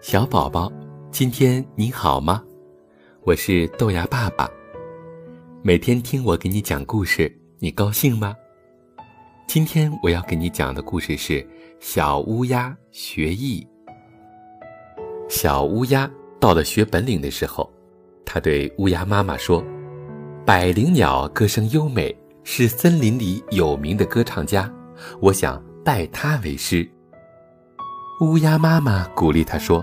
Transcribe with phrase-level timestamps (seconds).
[0.00, 0.72] 小宝宝，
[1.10, 2.42] 今天你好吗？
[3.22, 4.48] 我是豆芽爸爸。
[5.60, 8.34] 每天听我给你讲故事，你高兴吗？
[9.46, 11.34] 今天我要给你讲的故事是
[11.80, 13.62] 《小乌鸦学艺》。
[15.28, 17.70] 小乌鸦到了学本领的时候，
[18.24, 19.62] 它对乌鸦妈妈说
[20.46, 24.72] ：“百灵鸟歌声优美，是森林里有名的歌唱家，
[25.20, 26.90] 我想拜他为师。”
[28.20, 29.82] 乌鸦妈妈鼓励他说：“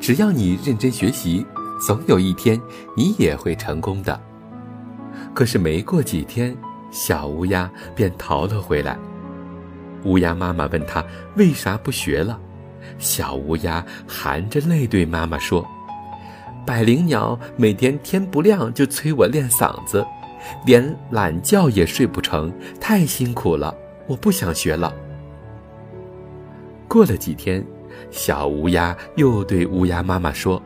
[0.00, 1.46] 只要你认真学习，
[1.86, 2.60] 总有一天
[2.96, 4.20] 你也会成功的。”
[5.32, 6.56] 可是没过几天，
[6.90, 8.98] 小乌鸦便逃了回来。
[10.02, 11.04] 乌鸦妈妈问他
[11.36, 12.40] 为啥不学了，
[12.98, 15.64] 小乌鸦含着泪对妈妈说
[16.66, 20.04] ：“百灵鸟每天天不亮就催我练嗓子，
[20.66, 23.72] 连懒觉也睡不成，太辛苦了，
[24.08, 24.92] 我不想学了。”
[26.90, 27.64] 过了几天，
[28.10, 30.60] 小乌鸦又对乌鸦妈妈说：“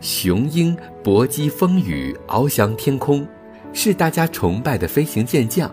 [0.00, 3.26] 雄鹰搏击风雨，翱翔天空。”
[3.74, 5.68] 是大家崇拜的飞行健将，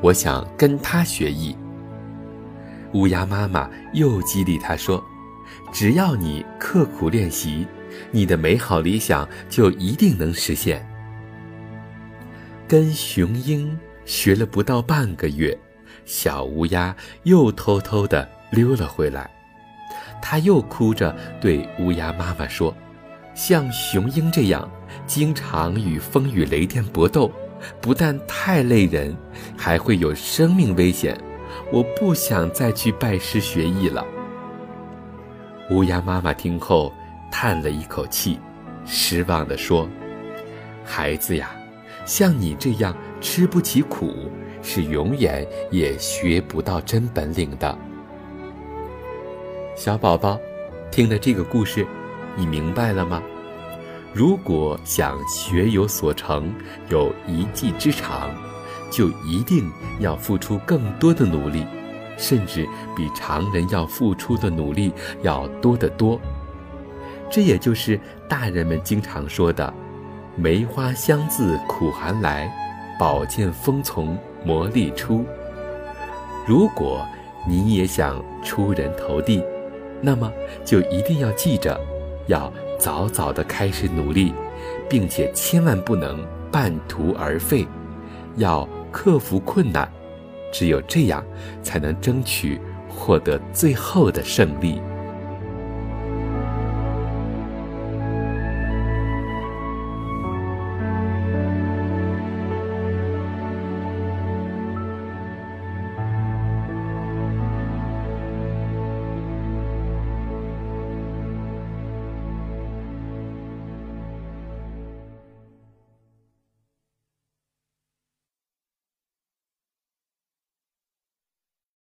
[0.00, 1.56] 我想跟他学艺。
[2.92, 5.04] 乌鸦妈妈又激励他说
[5.72, 7.66] ：“只要你刻苦练习，
[8.12, 10.88] 你的美好理想就一定能实现。”
[12.68, 15.56] 跟雄鹰学了不到半个月，
[16.04, 19.30] 小乌鸦又偷偷的溜了回来。
[20.20, 22.74] 他又哭着对乌鸦妈妈说。
[23.34, 24.66] 像雄鹰这样
[25.06, 27.30] 经常与风雨雷电搏斗，
[27.82, 29.14] 不但太累人，
[29.54, 31.14] 还会有生命危险。
[31.70, 34.02] 我不想再去拜师学艺了。
[35.70, 36.90] 乌鸦妈妈听后
[37.30, 38.40] 叹了一口气，
[38.86, 39.86] 失望地说
[40.82, 41.50] ：“孩子呀，
[42.06, 44.30] 像你这样吃不起苦，
[44.62, 47.78] 是永远也学不到真本领的。”
[49.76, 50.40] 小宝宝，
[50.90, 51.86] 听了这个故事。
[52.34, 53.22] 你明白了吗？
[54.14, 56.50] 如果想学有所成，
[56.88, 58.30] 有一技之长，
[58.90, 59.70] 就一定
[60.00, 61.66] 要付出更多的努力，
[62.16, 62.66] 甚至
[62.96, 66.18] 比常人要付出的努力要多得多。
[67.30, 69.72] 这也就是大人们经常说的
[70.36, 72.50] “梅花香自苦寒来，
[72.98, 75.22] 宝剑锋从磨砺出”。
[76.48, 77.06] 如果
[77.46, 79.44] 你也想出人头地，
[80.00, 80.32] 那么
[80.64, 81.78] 就一定要记着。
[82.26, 84.34] 要早早的开始努力，
[84.88, 87.64] 并且千万不能半途而废，
[88.34, 89.88] 要克服困难，
[90.52, 91.24] 只有这样，
[91.62, 94.80] 才能争取获得最后的胜利。